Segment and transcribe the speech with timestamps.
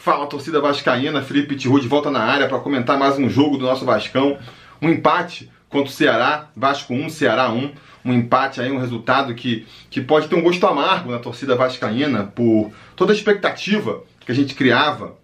[0.00, 3.66] Fala torcida vascaína, Felipe Tiru de volta na área para comentar mais um jogo do
[3.66, 4.38] nosso Vascão.
[4.80, 7.70] Um empate contra o Ceará, Vasco 1, Ceará 1.
[8.06, 12.24] Um empate aí, um resultado que, que pode ter um gosto amargo na torcida vascaína
[12.24, 15.18] por toda a expectativa que a gente criava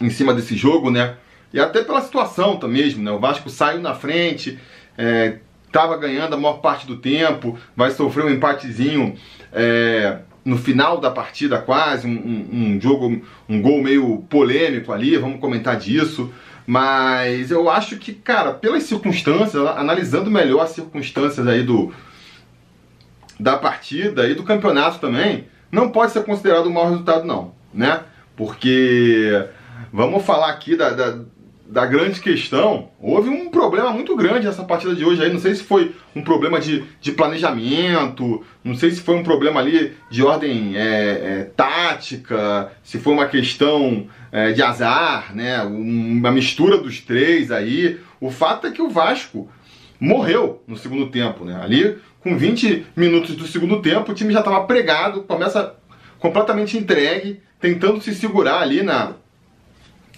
[0.00, 1.16] em cima desse jogo, né?
[1.52, 3.10] E até pela situação também mesmo, né?
[3.10, 4.56] O Vasco saiu na frente,
[5.66, 9.16] estava é, ganhando a maior parte do tempo, vai sofrer um empatezinho
[9.52, 15.16] é, no final da partida quase, um, um, um, jogo, um gol meio polêmico ali,
[15.16, 16.32] vamos comentar disso.
[16.64, 21.92] Mas eu acho que, cara, pelas circunstâncias, analisando melhor as circunstâncias aí do
[23.38, 28.00] da partida e do campeonato também, não pode ser considerado um mau resultado não, né?
[28.34, 29.46] Porque
[29.92, 31.18] vamos falar aqui da, da
[31.68, 35.32] da grande questão, houve um problema muito grande nessa partida de hoje aí.
[35.32, 39.60] Não sei se foi um problema de, de planejamento, não sei se foi um problema
[39.60, 45.62] ali de ordem é, é, tática, se foi uma questão é, de azar, né?
[45.62, 47.98] Uma mistura dos três aí.
[48.20, 49.48] O fato é que o Vasco
[49.98, 51.58] morreu no segundo tempo, né?
[51.60, 55.74] Ali, com 20 minutos do segundo tempo, o time já estava pregado, começa
[56.18, 59.14] completamente entregue, tentando se segurar ali na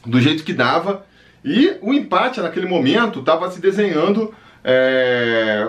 [0.07, 1.07] do jeito que dava
[1.45, 5.69] e o empate naquele momento estava se desenhando é,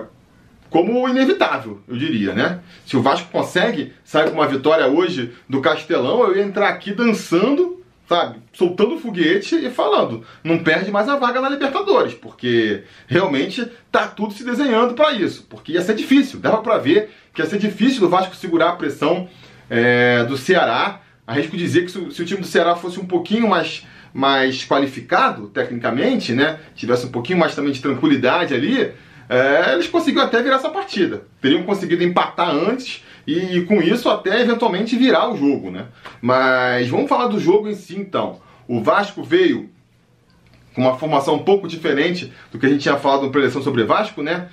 [0.69, 2.59] como inevitável, eu diria, né?
[2.85, 6.93] Se o Vasco consegue sair com uma vitória hoje do Castelão, eu ia entrar aqui
[6.93, 8.39] dançando, sabe?
[8.53, 14.33] Soltando foguete e falando, não perde mais a vaga na Libertadores, porque realmente tá tudo
[14.33, 18.01] se desenhando para isso, porque ia ser difícil, dava para ver que ia ser difícil
[18.01, 19.27] do Vasco segurar a pressão
[19.69, 21.01] é, do Ceará.
[21.25, 25.47] Arrisco dizer que se, se o time do Ceará fosse um pouquinho mais mais qualificado
[25.47, 28.91] tecnicamente, né, tivesse um pouquinho mais também de tranquilidade ali,
[29.29, 31.23] é, eles conseguiram até virar essa partida.
[31.39, 35.85] Teriam conseguido empatar antes e, e, com isso até eventualmente virar o jogo, né?
[36.19, 38.41] Mas vamos falar do jogo em si então.
[38.67, 39.69] O Vasco veio
[40.73, 43.83] com uma formação um pouco diferente do que a gente tinha falado no preleção sobre
[43.83, 44.49] Vasco, né?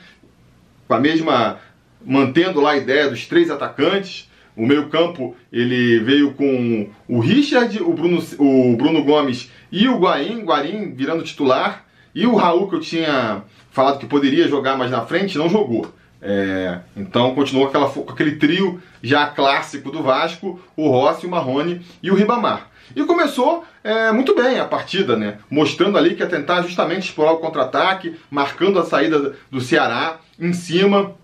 [0.87, 1.59] Com a mesma
[2.05, 4.26] mantendo lá a ideia dos três atacantes,
[4.57, 10.45] o meio-campo ele veio com o Richard, o Bruno, o Bruno Gomes e o Guarim,
[10.45, 11.85] Guarim virando titular.
[12.15, 15.93] E o Raul, que eu tinha falado que poderia jogar mais na frente, não jogou.
[16.23, 22.11] É, então continuou aquela, aquele trio já clássico do Vasco, o Rossi, o Marrone e
[22.11, 22.71] o Ribamar.
[22.95, 25.39] E começou é, muito bem a partida, né?
[25.51, 30.53] Mostrando ali que ia tentar justamente explorar o contra-ataque, marcando a saída do Ceará em
[30.53, 31.15] cima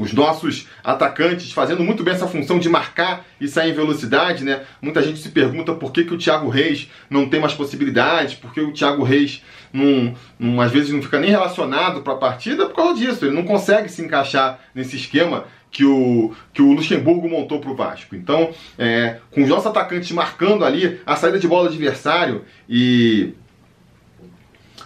[0.00, 4.62] os nossos atacantes fazendo muito bem essa função de marcar e sair em velocidade, né?
[4.80, 8.52] Muita gente se pergunta por que, que o Thiago Reis não tem mais possibilidades, por
[8.54, 12.66] que o Thiago Reis não, não às vezes não fica nem relacionado para a partida
[12.66, 17.28] por causa disso, ele não consegue se encaixar nesse esquema que o, que o Luxemburgo
[17.28, 18.16] montou para o Vasco.
[18.16, 23.34] Então, é, com os nossos atacantes marcando ali a saída de bola do adversário e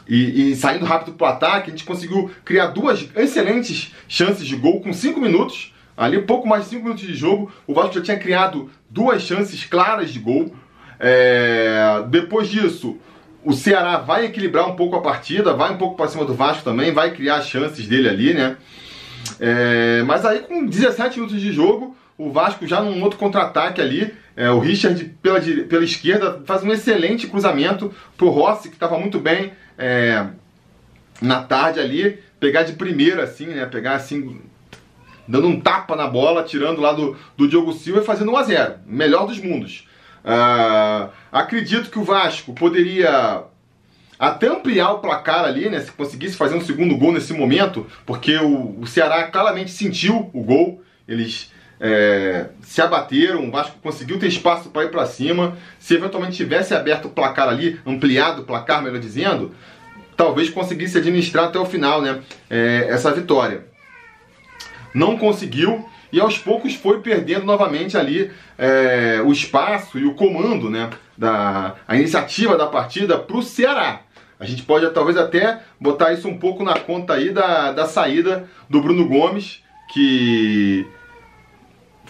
[0.08, 4.56] e, e saindo rápido para o ataque, a gente conseguiu criar duas excelentes chances de
[4.56, 5.72] gol com 5 minutos.
[5.96, 9.64] Ali, pouco mais de 5 minutos de jogo, o Vasco já tinha criado duas chances
[9.64, 10.54] claras de gol.
[10.98, 12.04] É...
[12.08, 12.98] Depois disso,
[13.44, 16.64] o Ceará vai equilibrar um pouco a partida, vai um pouco para cima do Vasco
[16.64, 18.56] também, vai criar chances dele ali, né?
[19.38, 20.02] É...
[20.04, 24.50] Mas aí, com 17 minutos de jogo, o Vasco já num outro contra-ataque ali, é,
[24.50, 29.52] o Richard pela, pela esquerda faz um excelente cruzamento pro Rossi, que estava muito bem
[29.78, 30.26] é,
[31.20, 33.66] na tarde ali, pegar de primeira assim, né?
[33.66, 34.40] Pegar assim,
[35.26, 38.42] dando um tapa na bola, tirando lá do, do Diogo Silva e fazendo 1 a
[38.42, 39.88] 0 Melhor dos mundos.
[40.24, 43.44] Uh, acredito que o Vasco poderia
[44.18, 45.80] até ampliar o placar ali, né?
[45.80, 50.42] Se conseguisse fazer um segundo gol nesse momento, porque o, o Ceará claramente sentiu o
[50.42, 50.82] gol.
[51.06, 55.56] Eles é, se abateram, o Vasco conseguiu ter espaço para ir para cima.
[55.78, 59.54] Se eventualmente tivesse aberto o placar ali, ampliado o placar, melhor dizendo,
[60.16, 63.66] talvez conseguisse administrar até o final né, é, essa vitória.
[64.94, 70.70] Não conseguiu e aos poucos foi perdendo novamente ali é, o espaço e o comando,
[70.70, 74.02] né, da, a iniciativa da partida para o Ceará.
[74.38, 78.48] A gente pode talvez até botar isso um pouco na conta aí da, da saída
[78.70, 79.60] do Bruno Gomes,
[79.92, 80.86] que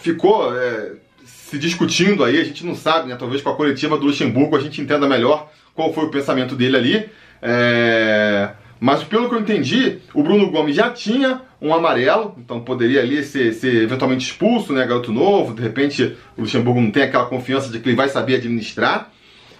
[0.05, 0.93] ficou é,
[1.25, 3.15] se discutindo aí, a gente não sabe, né?
[3.15, 6.77] Talvez com a coletiva do Luxemburgo a gente entenda melhor qual foi o pensamento dele
[6.77, 7.09] ali.
[7.41, 8.51] É...
[8.79, 13.23] Mas pelo que eu entendi, o Bruno Gomes já tinha um amarelo, então poderia ali
[13.23, 14.85] ser, ser, eventualmente expulso, né?
[14.85, 18.35] Garoto novo, de repente o Luxemburgo não tem aquela confiança de que ele vai saber
[18.35, 19.11] administrar.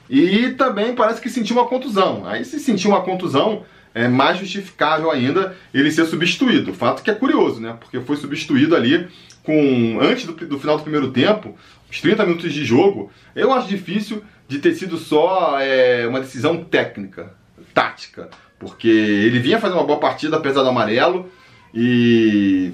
[0.07, 2.27] E também parece que sentiu uma contusão.
[2.27, 3.63] Aí se sentiu uma contusão,
[3.93, 6.71] é mais justificável ainda ele ser substituído.
[6.71, 7.75] O fato que é curioso, né?
[7.79, 9.07] Porque foi substituído ali
[9.45, 11.55] com antes do, do final do primeiro tempo,
[11.89, 16.63] os 30 minutos de jogo, eu acho difícil de ter sido só é, uma decisão
[16.63, 17.33] técnica,
[17.73, 21.29] tática, porque ele vinha fazendo uma boa partida apesar do amarelo
[21.73, 22.73] e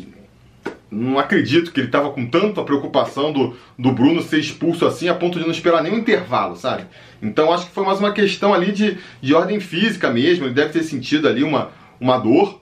[0.89, 5.15] não acredito que ele estava com tanta preocupação do, do Bruno ser expulso assim a
[5.15, 6.85] ponto de não esperar nenhum intervalo, sabe?
[7.21, 10.73] Então acho que foi mais uma questão ali de, de ordem física mesmo, ele deve
[10.73, 12.61] ter sentido ali uma, uma dor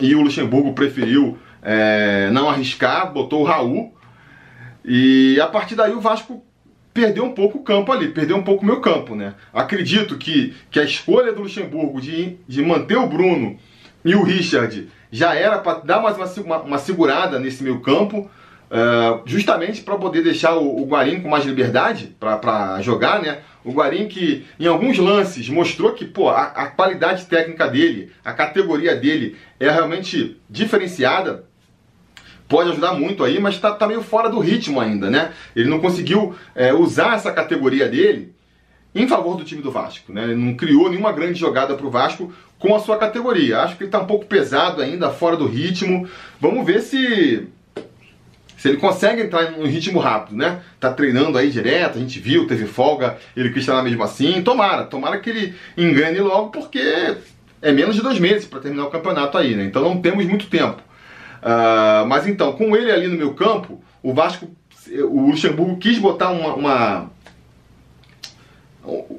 [0.00, 3.94] e o Luxemburgo preferiu é, não arriscar, botou o Raul
[4.84, 6.42] e a partir daí o Vasco
[6.92, 9.34] perdeu um pouco o campo ali, perdeu um pouco o meu campo, né?
[9.52, 13.56] Acredito que, que a escolha do Luxemburgo de, de manter o Bruno
[14.04, 18.30] e o Richard já era para dar mais uma, uma, uma, segurada nesse meio campo,
[18.70, 23.38] uh, justamente para poder deixar o, o Guarim com mais liberdade para jogar, né?
[23.62, 28.32] O Guarim que em alguns lances mostrou que pô, a, a qualidade técnica dele, a
[28.32, 31.44] categoria dele é realmente diferenciada
[32.50, 35.30] pode ajudar muito aí, mas está tá meio fora do ritmo ainda, né?
[35.54, 38.34] Ele não conseguiu é, usar essa categoria dele
[38.92, 40.24] em favor do time do Vasco, né?
[40.24, 43.60] Ele não criou nenhuma grande jogada para o Vasco com a sua categoria.
[43.60, 46.08] Acho que ele está um pouco pesado ainda, fora do ritmo.
[46.40, 47.46] Vamos ver se
[48.56, 50.60] se ele consegue entrar no ritmo rápido, né?
[50.78, 54.42] Tá treinando aí direto, a gente viu, teve folga, ele quis treinar mesmo assim.
[54.42, 57.16] Tomara, tomara que ele engane logo, porque
[57.62, 59.64] é menos de dois meses para terminar o campeonato aí, né?
[59.64, 60.82] Então não temos muito tempo.
[61.42, 64.48] Uh, mas então, com ele ali no meu campo, o Vasco,
[64.88, 67.10] o Luxemburgo quis botar uma, uma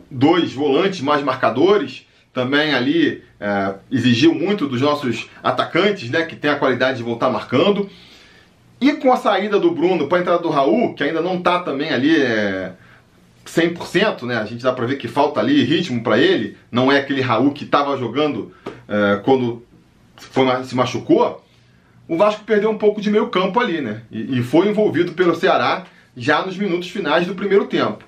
[0.09, 6.50] dois volantes mais marcadores, também ali uh, exigiu muito dos nossos atacantes, né, que tem
[6.50, 7.89] a qualidade de voltar marcando.
[8.79, 11.59] E com a saída do Bruno para a entrada do Raul, que ainda não está
[11.59, 12.71] também ali é,
[13.45, 14.38] 100%, né?
[14.38, 16.57] A gente dá para ver que falta ali ritmo para ele.
[16.71, 18.51] Não é aquele Raul que estava jogando
[18.88, 19.63] é, quando
[20.15, 21.44] foi, se machucou
[22.07, 24.01] o Vasco perdeu um pouco de meio campo ali, né?
[24.12, 28.03] E, e foi envolvido pelo Ceará já nos minutos finais do primeiro tempo.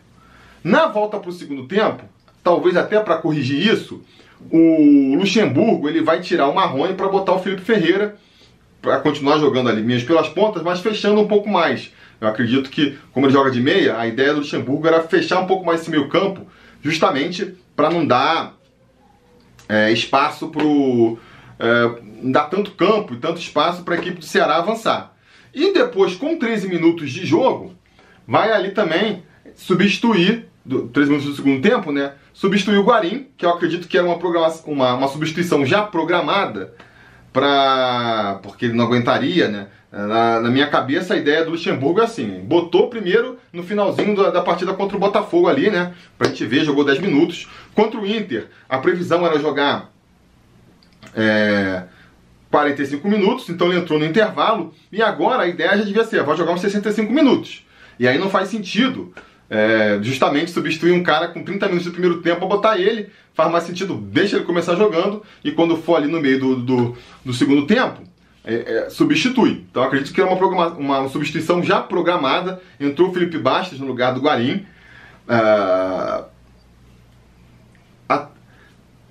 [0.63, 2.03] Na volta para o segundo tempo,
[2.43, 4.03] talvez até para corrigir isso,
[4.51, 8.15] o Luxemburgo ele vai tirar o Marrone para botar o Felipe Ferreira
[8.81, 11.93] para continuar jogando ali mesmo pelas pontas, mas fechando um pouco mais.
[12.19, 15.47] Eu acredito que, como ele joga de meia, a ideia do Luxemburgo era fechar um
[15.47, 16.45] pouco mais esse meio campo,
[16.81, 18.53] justamente para não dar
[19.69, 21.17] é, espaço para o
[21.63, 25.13] é, dá tanto campo e tanto espaço para a equipe do Ceará avançar.
[25.53, 27.73] E depois, com 13 minutos de jogo,
[28.27, 29.23] vai ali também
[29.55, 32.13] substituir, do, 13 minutos do segundo tempo, né?
[32.33, 34.17] Substituir o Guarim, que eu acredito que era uma,
[34.65, 36.73] uma, uma substituição já programada,
[37.31, 39.67] para porque ele não aguentaria, né?
[39.89, 44.31] Na, na, minha cabeça, a ideia do Luxemburgo é assim: botou primeiro no finalzinho da,
[44.31, 45.93] da, partida contra o Botafogo ali, né?
[46.17, 47.47] Pra gente ver, jogou 10 minutos.
[47.75, 49.92] Contra o Inter, a previsão era jogar
[51.15, 51.83] é,
[52.49, 56.37] 45 minutos, então ele entrou no intervalo, e agora a ideia já devia ser, vai
[56.37, 57.65] jogar uns 65 minutos.
[57.99, 59.13] E aí não faz sentido
[59.49, 63.51] é, justamente substituir um cara com 30 minutos do primeiro tempo para botar ele, faz
[63.51, 67.33] mais sentido, deixa ele começar jogando, e quando for ali no meio do, do, do
[67.33, 68.01] segundo tempo,
[68.45, 68.53] é,
[68.85, 69.65] é, substitui.
[69.69, 74.13] Então acredito que é uma, uma, substituição já programada, entrou o Felipe Bastos no lugar
[74.13, 74.65] do Guarim,
[75.27, 76.25] uh,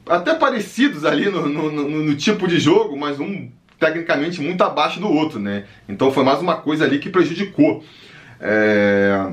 [0.06, 5.00] até parecidos ali no, no, no, no, tipo de jogo, mas um tecnicamente muito abaixo
[5.00, 5.64] do outro, né?
[5.88, 7.84] Então foi mais uma coisa ali que prejudicou.
[8.40, 9.32] É...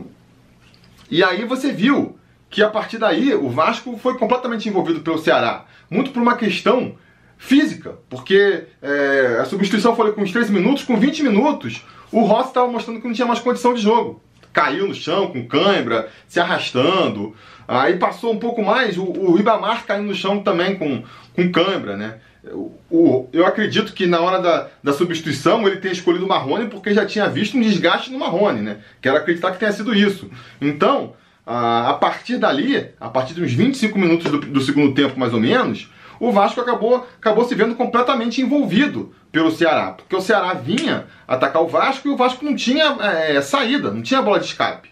[1.09, 2.17] E aí você viu
[2.49, 6.95] que a partir daí o Vasco foi completamente envolvido pelo Ceará, muito por uma questão
[7.37, 12.49] física, porque é, a substituição foi com uns 13 minutos, com 20 minutos, o Rossi
[12.49, 14.21] estava mostrando que não tinha mais condição de jogo
[14.51, 17.35] caiu no chão com cãibra, se arrastando.
[17.69, 21.03] Aí passou um pouco mais, o, o Ribamar caiu no chão também com,
[21.35, 22.15] com cãibra, né?
[22.45, 26.67] O, o, eu acredito que na hora da, da substituição ele tenha escolhido o Marrone
[26.67, 28.77] porque já tinha visto um desgaste no Marrone, né?
[28.99, 30.31] Quero acreditar que tenha sido isso.
[30.59, 31.13] Então,
[31.45, 35.31] a, a partir dali, a partir de uns 25 minutos do, do segundo tempo mais
[35.31, 39.91] ou menos, o Vasco acabou, acabou se vendo completamente envolvido pelo Ceará.
[39.91, 44.01] Porque o Ceará vinha atacar o Vasco e o Vasco não tinha é, saída, não
[44.01, 44.89] tinha bola de escape.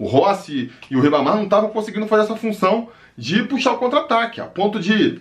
[0.00, 2.88] O Rossi e o Ribamar não estavam conseguindo fazer essa função
[3.18, 5.20] de puxar o contra-ataque, a ponto de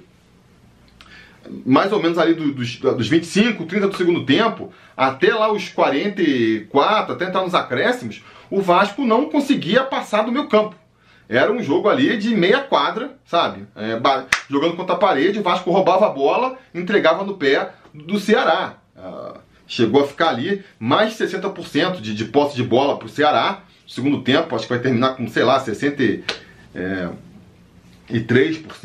[1.66, 7.14] mais ou menos ali dos, dos 25, 30 do segundo tempo, até lá os 44,
[7.14, 10.76] até entrar nos acréscimos, o Vasco não conseguia passar do meu campo.
[11.28, 13.68] Era um jogo ali de meia quadra, sabe?
[13.76, 14.00] É,
[14.50, 18.78] jogando contra a parede, o Vasco roubava a bola, entregava no pé do Ceará.
[18.96, 23.10] Uh, chegou a ficar ali mais de 60% de, de posse de bola para o
[23.10, 23.64] Ceará.
[23.90, 26.24] Segundo tempo, acho que vai terminar com, sei lá, 63%,
[26.76, 27.10] é,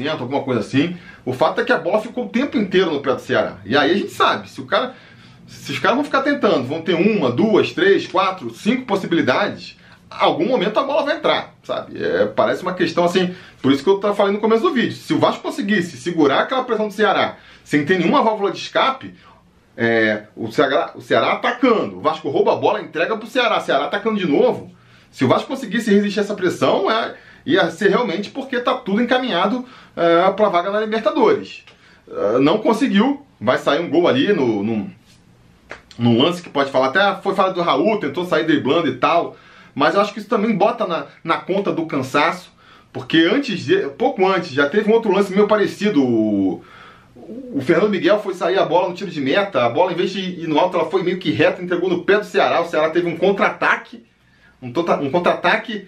[0.08, 0.96] alguma coisa assim.
[1.26, 3.58] O fato é que a bola ficou o tempo inteiro no pé do Ceará.
[3.66, 4.94] E aí a gente sabe, se o cara.
[5.46, 10.46] Se os caras vão ficar tentando, vão ter uma, duas, três, quatro, cinco possibilidades, algum
[10.48, 12.02] momento a bola vai entrar, sabe?
[12.02, 14.96] É, parece uma questão assim, por isso que eu estava falando no começo do vídeo.
[14.96, 19.14] Se o Vasco conseguisse segurar aquela pressão do Ceará sem ter nenhuma válvula de escape,
[19.76, 23.60] é, o, Ceará, o Ceará atacando, o Vasco rouba a bola, entrega para o Ceará,
[23.60, 24.72] Ceará atacando de novo.
[25.14, 27.14] Se o Vasco conseguisse resistir a essa pressão, é,
[27.46, 29.64] ia ser realmente porque está tudo encaminhado
[29.96, 31.62] é, para a vaga na Libertadores.
[32.10, 34.90] É, não conseguiu, vai sair um gol ali no, no,
[35.96, 39.36] no lance que pode falar, até foi falado do Raul, tentou sair driblando e tal.
[39.72, 42.50] Mas eu acho que isso também bota na, na conta do cansaço,
[42.92, 46.02] porque antes, de, pouco antes, já teve um outro lance meio parecido.
[46.02, 46.64] O,
[47.14, 50.10] o Fernando Miguel foi sair a bola no tiro de meta, a bola em vez
[50.10, 52.60] de ir no alto, ela foi meio que reta, entregou no pé do Ceará.
[52.60, 54.04] O Ceará teve um contra-ataque,
[54.64, 55.86] um, tota, um contra-ataque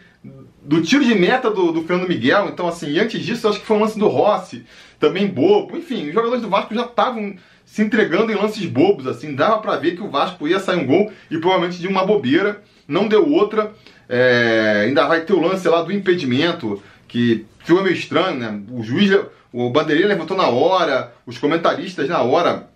[0.62, 2.48] do tiro de meta do, do, Fernando Miguel.
[2.48, 4.64] Então, assim, antes disso, acho que foi um lance do Rossi,
[5.00, 5.76] também bobo.
[5.76, 9.76] Enfim, os jogadores do Vasco já estavam se entregando em lances bobos, assim, dava para
[9.76, 13.28] ver que o Vasco ia sair um gol e provavelmente de uma bobeira não deu
[13.28, 13.72] outra.
[14.08, 18.60] É, ainda vai ter o lance lá do impedimento, que foi meio estranho, né?
[18.70, 19.10] O juiz,
[19.52, 22.68] o bandeirinha levantou na hora, os comentaristas na hora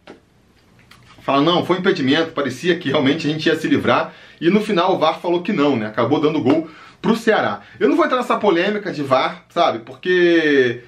[1.23, 4.12] falaram, não, foi impedimento, parecia que realmente a gente ia se livrar.
[4.41, 5.87] E no final o VAR falou que não, né?
[5.87, 6.69] Acabou dando gol
[7.00, 7.61] pro Ceará.
[7.79, 9.81] Eu não vou entrar nessa polêmica de VAR, sabe?
[9.81, 10.83] Porque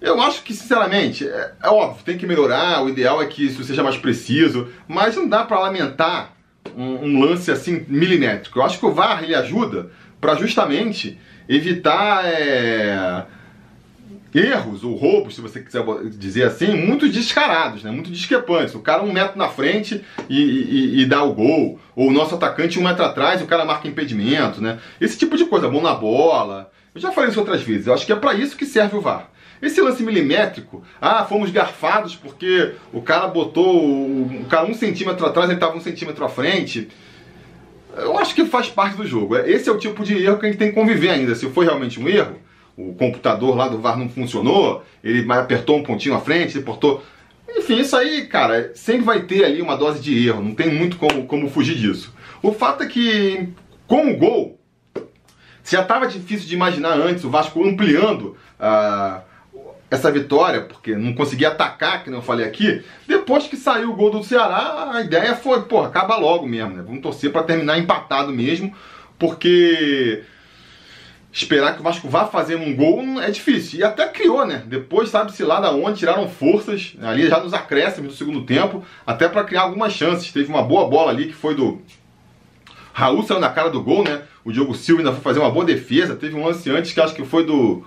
[0.00, 3.62] eu acho que, sinceramente, é, é óbvio, tem que melhorar, o ideal é que isso
[3.62, 6.32] seja mais preciso, mas não dá para lamentar
[6.76, 8.58] um, um, lance assim milimétrico.
[8.58, 13.24] Eu acho que o VAR ele ajuda para justamente evitar é,
[14.34, 15.84] erros ou roubos, se você quiser
[16.16, 17.90] dizer assim, muito descarados, né?
[17.90, 18.74] muito discrepantes.
[18.74, 22.34] O cara um metro na frente e, e, e, dá o gol, ou o nosso
[22.34, 24.78] atacante um metro atrás e o cara marca impedimento, né?
[25.00, 26.70] Esse tipo de coisa, mão na bola.
[26.94, 27.86] Eu já falei isso outras vezes.
[27.86, 29.28] Eu acho que é para isso que serve o VAR.
[29.60, 35.48] Esse lance milimétrico, ah, fomos garfados porque o cara botou o cara um centímetro atrás,
[35.48, 36.88] ele estava um centímetro à frente.
[37.96, 39.36] Eu acho que faz parte do jogo.
[39.36, 41.34] Esse é o tipo de erro que a gente tem que conviver ainda.
[41.36, 42.36] Se foi realmente um erro,
[42.76, 47.02] o computador lá do VAR não funcionou, ele apertou um pontinho à frente, ele portou.
[47.48, 50.96] Enfim, isso aí, cara, sempre vai ter ali uma dose de erro, não tem muito
[50.96, 52.14] como, como fugir disso.
[52.42, 53.48] O fato é que,
[53.86, 54.58] com o gol,
[55.64, 59.22] já estava difícil de imaginar antes o Vasco ampliando a.
[59.28, 59.32] Uh,
[59.92, 62.82] essa vitória, porque não conseguia atacar, que eu falei aqui.
[63.06, 66.82] Depois que saiu o gol do Ceará, a ideia foi, pô, acaba logo mesmo, né?
[66.82, 68.74] Vamos torcer para terminar empatado mesmo,
[69.18, 70.24] porque
[71.32, 73.80] esperar que o Vasco vá fazer um gol é difícil.
[73.80, 74.62] E até criou, né?
[74.66, 79.28] Depois, sabe-se lá da onde, tiraram forças, ali já nos acréscimos do segundo tempo, até
[79.28, 80.30] para criar algumas chances.
[80.30, 81.80] Teve uma boa bola ali que foi do.
[82.92, 84.22] Raul saiu na cara do gol, né?
[84.44, 86.14] O Diogo Silva ainda foi fazer uma boa defesa.
[86.14, 87.82] Teve um lance antes que acho que foi do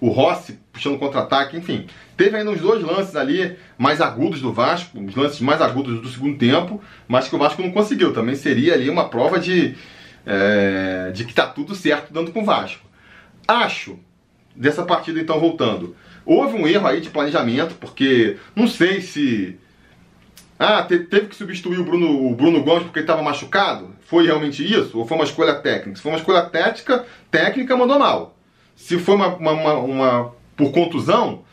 [0.00, 1.86] o Rossi puxando contra-ataque, enfim.
[2.14, 6.08] Teve ainda uns dois lances ali mais agudos do Vasco, os lances mais agudos do
[6.08, 8.12] segundo tempo, mas que o Vasco não conseguiu.
[8.12, 9.74] Também seria ali uma prova de,
[10.26, 12.86] é, de que está tudo certo dando com o Vasco.
[13.46, 13.98] Acho,
[14.54, 19.58] dessa partida então voltando, houve um erro aí de planejamento, porque não sei se.
[20.58, 23.90] Ah, teve que substituir o Bruno, o Bruno Gomes porque ele estava machucado?
[24.06, 24.96] Foi realmente isso?
[24.96, 25.96] Ou foi uma escolha técnica?
[25.96, 28.36] Se foi uma escolha técnica, técnica mandou mal.
[28.76, 31.43] Se foi uma, uma, uma, uma por contusão,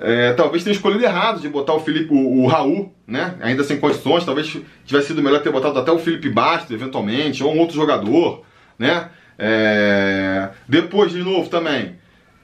[0.00, 3.34] é, talvez tenha escolhido errado de botar o Felipe, o, o, Raul, né?
[3.40, 7.54] Ainda sem condições, talvez tivesse sido melhor ter botado até o Felipe Bastos, eventualmente, ou
[7.54, 8.44] um outro jogador,
[8.78, 9.08] né?
[9.38, 11.96] É, depois, de novo, também,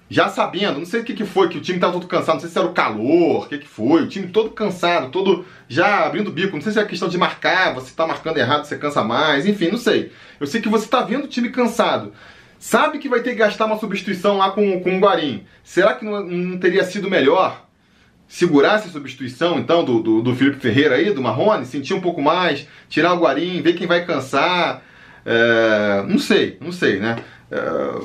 [0.09, 2.41] já sabendo, não sei o que, que foi, que o time estava todo cansado, não
[2.41, 6.07] sei se era o calor, o que, que foi, o time todo cansado, todo já
[6.07, 8.77] abrindo o bico, não sei se é questão de marcar, você está marcando errado, você
[8.77, 10.13] cansa mais, enfim, não sei.
[10.39, 12.13] Eu sei que você está vendo o time cansado
[12.65, 15.45] sabe que vai ter que gastar uma substituição lá com, com o Guarim.
[15.63, 17.67] Será que não, não teria sido melhor
[18.27, 22.23] segurar essa substituição, então, do, do, do, Felipe Ferreira aí, do Marrone, sentir um pouco
[22.23, 24.83] mais, tirar o Guarim, ver quem vai cansar?
[25.27, 27.17] É, não sei, não sei, né?
[27.51, 28.01] É,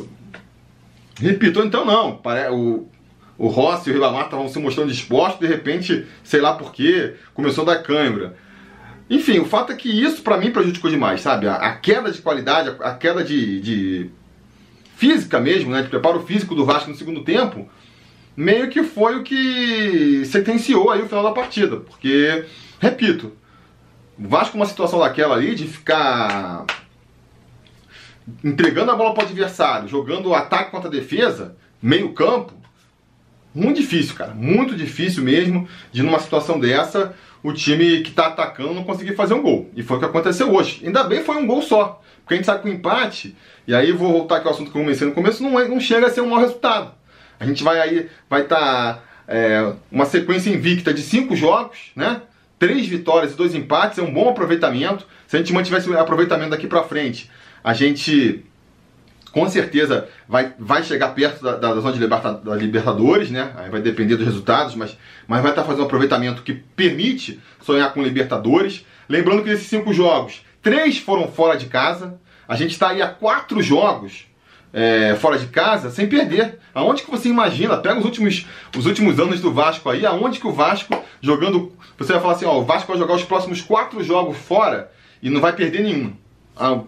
[1.22, 2.22] repito, então não.
[2.52, 2.90] O,
[3.38, 7.16] o Rossi e o Ribamar estavam se mostrando dispostos, de repente, sei lá por quê,
[7.34, 8.36] começou a dar câimbra.
[9.10, 11.48] Enfim, o fato é que isso para mim prejudicou demais, sabe?
[11.48, 14.19] A, a queda de qualidade, a, a queda de, de
[15.00, 17.70] física mesmo, né, de preparo físico do Vasco no segundo tempo,
[18.36, 21.78] meio que foi o que sentenciou aí o final da partida.
[21.78, 22.44] Porque,
[22.82, 23.32] repito,
[24.18, 26.66] o Vasco uma situação daquela ali de ficar
[28.44, 32.54] entregando a bola para o adversário, jogando ataque contra defesa, meio campo,
[33.56, 34.34] muito difícil, cara.
[34.34, 39.34] Muito difícil mesmo de numa situação dessa o time que está atacando não conseguir fazer
[39.34, 39.70] um gol.
[39.76, 40.82] E foi o que aconteceu hoje.
[40.86, 42.02] Ainda bem foi um gol só.
[42.20, 43.36] Porque a gente sabe que o empate,
[43.68, 45.80] e aí vou voltar aqui ao assunto que eu comecei no começo, não, é, não
[45.80, 46.92] chega a ser um mau resultado.
[47.40, 52.22] A gente vai aí, vai estar tá, é, uma sequência invicta de cinco jogos, né?
[52.60, 55.08] Três vitórias e dois empates, é um bom aproveitamento.
[55.26, 57.32] Se a gente mantivesse o aproveitamento daqui para frente,
[57.64, 58.46] a gente
[59.32, 63.52] com certeza vai, vai chegar perto da, da zona de liberta, da Libertadores, né?
[63.58, 67.94] Aí vai depender dos resultados, mas, mas vai estar fazendo um aproveitamento que permite sonhar
[67.94, 68.86] com Libertadores.
[69.08, 72.20] Lembrando que desses cinco jogos, três foram fora de casa.
[72.48, 74.26] A gente está aí a quatro jogos
[74.74, 76.60] é, fora de casa sem perder.
[76.74, 77.78] Aonde que você imagina?
[77.78, 78.46] Pega os últimos,
[78.78, 81.74] os últimos anos do Vasco aí, aonde que o Vasco jogando.
[81.98, 85.30] Você vai falar assim, ó, o Vasco vai jogar os próximos quatro jogos fora e
[85.30, 86.14] não vai perder nenhum.
[86.56, 86.80] Ah,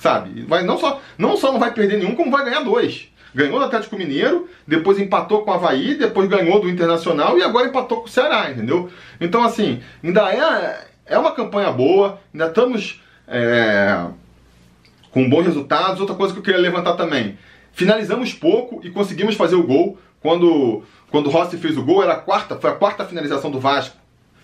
[0.00, 0.42] sabe?
[0.42, 3.08] Vai, não, só, não só não vai perder nenhum, como vai ganhar dois.
[3.34, 7.68] Ganhou do Atlético Mineiro, depois empatou com o Havaí, depois ganhou do Internacional e agora
[7.68, 8.90] empatou com o Ceará, entendeu?
[9.20, 14.06] Então, assim, ainda é, é uma campanha boa, ainda estamos é,
[15.12, 16.00] com bons resultados.
[16.00, 17.38] Outra coisa que eu queria levantar também:
[17.72, 19.98] finalizamos pouco e conseguimos fazer o gol.
[20.20, 23.60] Quando, quando o Rossi fez o gol, era a quarta, foi a quarta finalização do
[23.60, 23.96] Vasco.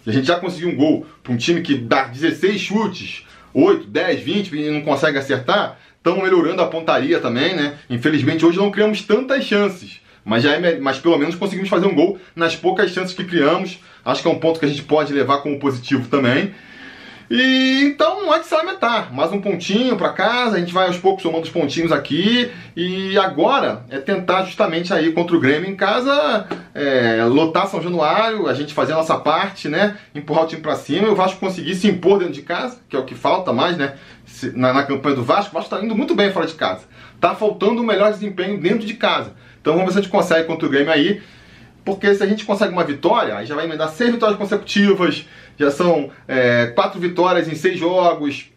[0.07, 3.87] E a gente já conseguiu um gol para um time que dá 16 chutes, 8,
[3.87, 7.79] 10, 20 e não consegue acertar, estão melhorando a pontaria também, né?
[7.89, 11.95] Infelizmente hoje não criamos tantas chances, mas, já é, mas pelo menos conseguimos fazer um
[11.95, 13.79] gol nas poucas chances que criamos.
[14.05, 16.53] Acho que é um ponto que a gente pode levar como positivo também.
[17.29, 19.13] E então não é de se lamentar.
[19.13, 22.51] Mais um pontinho para casa, a gente vai aos poucos somando os pontinhos aqui.
[22.77, 28.47] E agora é tentar justamente aí contra o Grêmio em casa é, lotar São Januário,
[28.47, 29.97] a gente fazer a nossa parte, né?
[30.15, 32.95] Empurrar o time para cima e o Vasco conseguir se impor dentro de casa, que
[32.95, 33.95] é o que falta mais, né?
[34.55, 36.83] Na, na campanha do Vasco, o Vasco está indo muito bem fora de casa.
[37.21, 39.33] Tá faltando um melhor desempenho dentro de casa.
[39.61, 41.21] Então vamos ver se a gente consegue contra o Grêmio aí.
[41.87, 45.25] Porque se a gente consegue uma vitória, aí já vai emendar seis vitórias consecutivas,
[45.59, 48.51] já são é, quatro vitórias em seis jogos.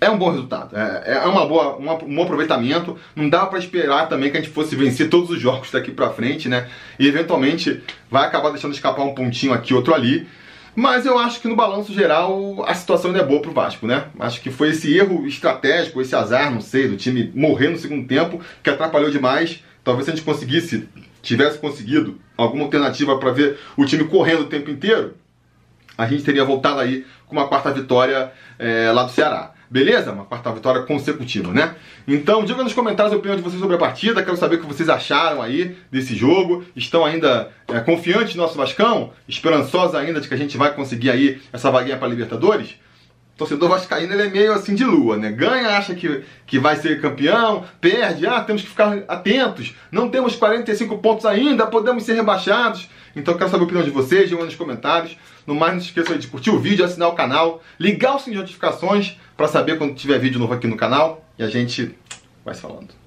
[0.00, 2.98] É um bom resultado, é, é uma boa, uma, um bom aproveitamento.
[3.14, 6.10] Não dá para esperar também que a gente fosse vencer todos os jogos daqui para
[6.10, 6.68] frente, né?
[6.98, 7.80] E eventualmente
[8.10, 10.26] vai acabar deixando escapar um pontinho aqui, outro ali.
[10.74, 14.06] Mas eu acho que no balanço geral a situação ainda é boa pro Vasco, né?
[14.18, 18.06] Acho que foi esse erro estratégico, esse azar, não sei, do time morrer no segundo
[18.08, 19.62] tempo que atrapalhou demais.
[19.84, 20.88] Talvez se a gente conseguisse,
[21.20, 25.14] tivesse conseguido alguma alternativa para ver o time correndo o tempo inteiro,
[25.96, 29.52] a gente teria voltado aí com uma quarta vitória é, lá do Ceará.
[29.70, 30.12] Beleza?
[30.12, 31.74] Uma quarta vitória consecutiva, né?
[32.06, 34.22] Então, diga nos comentários a opinião de vocês sobre a partida.
[34.22, 36.62] Quero saber o que vocês acharam aí desse jogo.
[36.76, 39.12] Estão ainda é, confiantes no nosso Vascão?
[39.26, 42.76] Esperançosos ainda de que a gente vai conseguir aí essa vaguinha para Libertadores?
[43.36, 45.30] Torcedor vascaíno ele é meio assim de lua, né?
[45.30, 50.36] Ganha, acha que, que vai ser campeão, perde, ah, temos que ficar atentos, não temos
[50.36, 52.88] 45 pontos ainda, podemos ser rebaixados.
[53.14, 55.16] Então quero saber a opinião de vocês, digam nos comentários.
[55.46, 58.36] No mais, não se esqueçam de curtir o vídeo, assinar o canal, ligar o sininho
[58.36, 61.24] de notificações para saber quando tiver vídeo novo aqui no canal.
[61.38, 61.94] E a gente
[62.44, 63.01] vai se falando.